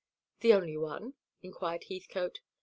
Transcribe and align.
"The 0.39 0.55
only 0.55 0.77
one?" 0.77 1.13
inquired 1.43 1.83
Heathcote. 1.87 2.39